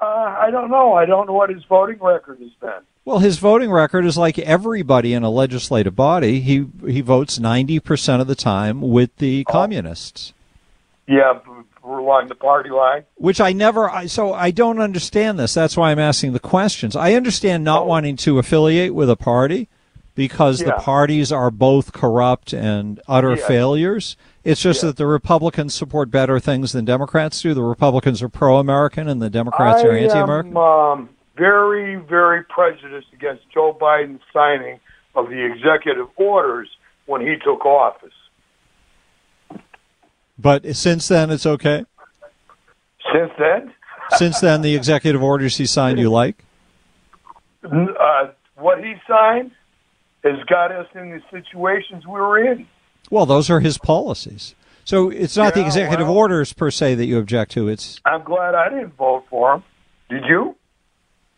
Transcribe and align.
Uh, 0.00 0.04
I 0.38 0.50
don't 0.50 0.70
know. 0.70 0.94
I 0.94 1.04
don't 1.04 1.26
know 1.26 1.34
what 1.34 1.50
his 1.50 1.62
voting 1.64 1.98
record 2.00 2.38
has 2.40 2.52
been. 2.60 2.80
Well, 3.04 3.18
his 3.18 3.38
voting 3.38 3.70
record 3.70 4.06
is 4.06 4.16
like 4.16 4.38
everybody 4.38 5.12
in 5.12 5.22
a 5.22 5.30
legislative 5.30 5.96
body. 5.96 6.40
He 6.40 6.66
he 6.86 7.00
votes 7.00 7.38
ninety 7.38 7.80
percent 7.80 8.22
of 8.22 8.28
the 8.28 8.34
time 8.34 8.80
with 8.80 9.14
the 9.16 9.44
oh. 9.48 9.52
communists. 9.52 10.32
Yeah, 11.06 11.40
along 11.84 12.28
the 12.28 12.34
party 12.34 12.70
line. 12.70 13.04
Which 13.16 13.40
I 13.40 13.52
never. 13.52 13.90
I, 13.90 14.06
so 14.06 14.32
I 14.32 14.50
don't 14.50 14.80
understand 14.80 15.38
this. 15.38 15.54
That's 15.54 15.76
why 15.76 15.90
I'm 15.90 15.98
asking 15.98 16.32
the 16.32 16.40
questions. 16.40 16.96
I 16.96 17.14
understand 17.14 17.64
not 17.64 17.82
oh. 17.82 17.86
wanting 17.86 18.16
to 18.18 18.38
affiliate 18.38 18.94
with 18.94 19.10
a 19.10 19.16
party 19.16 19.68
because 20.14 20.60
yeah. 20.60 20.66
the 20.66 20.72
parties 20.72 21.32
are 21.32 21.50
both 21.50 21.92
corrupt 21.92 22.52
and 22.52 23.00
utter 23.08 23.34
yeah. 23.36 23.46
failures. 23.46 24.16
It's 24.44 24.60
just 24.60 24.82
yeah. 24.82 24.88
that 24.88 24.96
the 24.96 25.06
Republicans 25.06 25.74
support 25.74 26.10
better 26.10 26.40
things 26.40 26.72
than 26.72 26.84
Democrats 26.84 27.40
do. 27.42 27.54
The 27.54 27.62
Republicans 27.62 28.22
are 28.22 28.28
pro-American, 28.28 29.08
and 29.08 29.20
the 29.20 29.30
Democrats 29.30 29.82
I 29.82 29.86
are 29.86 29.92
anti-American. 29.92 30.56
I 30.56 30.60
Am, 30.60 30.98
um, 31.00 31.08
very, 31.36 31.96
very 31.96 32.44
prejudiced 32.44 33.12
against 33.12 33.42
Joe 33.52 33.76
Biden's 33.78 34.22
signing 34.32 34.80
of 35.14 35.28
the 35.28 35.44
executive 35.44 36.08
orders 36.16 36.68
when 37.06 37.20
he 37.20 37.36
took 37.42 37.64
office. 37.64 38.12
But 40.38 40.74
since 40.74 41.08
then, 41.08 41.30
it's 41.30 41.44
okay. 41.46 41.84
Since 43.12 43.32
then. 43.38 43.74
since 44.16 44.40
then, 44.40 44.62
the 44.62 44.74
executive 44.74 45.22
orders 45.22 45.56
he 45.56 45.66
signed, 45.66 45.98
you 45.98 46.10
like? 46.10 46.44
Uh, 47.62 48.28
what 48.56 48.82
he 48.82 48.94
signed 49.06 49.50
has 50.24 50.44
got 50.46 50.72
us 50.72 50.86
in 50.94 51.10
the 51.10 51.22
situations 51.30 52.06
we 52.06 52.12
were 52.12 52.38
in. 52.38 52.66
Well, 53.10 53.26
those 53.26 53.50
are 53.50 53.60
his 53.60 53.78
policies. 53.78 54.54
So 54.84 55.10
it's 55.10 55.36
not 55.36 55.56
yeah, 55.56 55.62
the 55.62 55.66
executive 55.66 56.08
well, 56.08 56.16
orders 56.16 56.52
per 56.52 56.70
se 56.70 56.96
that 56.96 57.06
you 57.06 57.18
object 57.18 57.52
to. 57.52 57.68
It's. 57.68 58.00
I'm 58.04 58.22
glad 58.22 58.54
I 58.54 58.68
didn't 58.68 58.96
vote 58.96 59.24
for 59.30 59.54
him. 59.54 59.64
Did 60.08 60.24
you? 60.26 60.56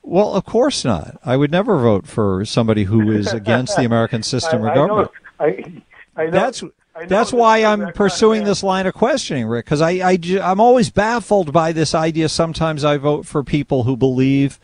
Well, 0.03 0.35
of 0.35 0.45
course 0.45 0.85
not. 0.85 1.19
I 1.25 1.37
would 1.37 1.51
never 1.51 1.79
vote 1.79 2.07
for 2.07 2.45
somebody 2.45 2.84
who 2.84 3.11
is 3.11 3.33
against 3.33 3.77
the 3.77 3.84
American 3.84 4.23
system 4.23 4.62
I, 4.62 4.71
or 4.71 4.75
government. 4.75 5.11
I 5.39 5.47
know, 5.47 5.83
I, 6.17 6.25
know, 6.25 6.31
that's 6.31 6.62
that's 7.09 7.33
why 7.33 7.65
I'm 7.65 7.93
pursuing 7.93 8.45
this 8.45 8.62
line 8.62 8.87
of 8.87 8.95
questioning, 8.95 9.47
Rick, 9.47 9.65
because 9.67 9.81
I, 9.81 9.91
I 10.12 10.19
I'm 10.43 10.61
always 10.61 10.91
baffled 10.91 11.53
by 11.53 11.73
this 11.73 11.95
idea. 11.95 12.28
Sometimes 12.28 12.84
I 12.84 12.97
vote 12.97 13.27
for 13.27 13.43
people 13.43 13.84
who 13.84 13.97
believe 13.97 14.61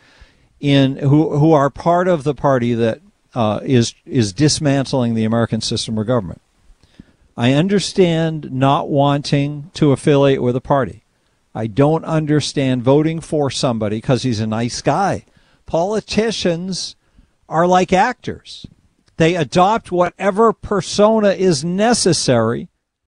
in 0.61 0.97
who 0.97 1.39
who 1.39 1.53
are 1.53 1.70
part 1.70 2.09
of 2.09 2.25
the 2.25 2.35
party 2.35 2.75
that 2.75 3.01
uh, 3.34 3.61
is 3.62 3.95
is 4.07 4.33
dismantling 4.33 5.15
the 5.15 5.25
American 5.25 5.61
system 5.61 5.98
of 5.98 6.07
government. 6.07 6.41
I 7.37 7.53
understand 7.53 8.51
not 8.53 8.89
wanting 8.89 9.70
to 9.75 9.93
affiliate 9.93 10.43
with 10.43 10.57
a 10.57 10.61
party. 10.61 11.05
I 11.55 11.67
don't 11.67 12.05
understand 12.05 12.83
voting 12.83 13.20
for 13.20 13.51
somebody 13.51 13.98
because 13.98 14.23
he's 14.23 14.41
a 14.41 14.47
nice 14.47 14.83
guy. 14.83 15.25
Politicians 15.67 16.97
are 17.48 17.67
like 17.67 17.93
actors. 17.93 18.67
They 19.17 19.35
adopt 19.35 19.91
whatever 19.91 20.53
persona 20.53 21.31
is 21.31 21.65
necessary 21.65 22.69